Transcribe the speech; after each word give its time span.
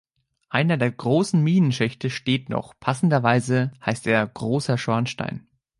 Einer 0.49 0.77
der 0.77 0.91
großen 0.91 1.39
Minenschächte 1.43 2.09
steht 2.09 2.49
noch, 2.49 2.73
passenderweise 2.79 3.71
heißt 3.85 4.07
er 4.07 4.25
„Großer 4.25 4.79
Schornstein“. 4.79 5.45